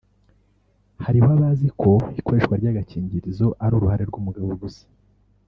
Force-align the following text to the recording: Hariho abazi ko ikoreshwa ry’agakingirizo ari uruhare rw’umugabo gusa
Hariho 1.05 1.27
abazi 1.37 1.67
ko 1.81 1.91
ikoreshwa 2.19 2.53
ry’agakingirizo 2.61 3.47
ari 3.63 3.73
uruhare 3.77 4.03
rw’umugabo 4.09 4.49
gusa 4.63 4.83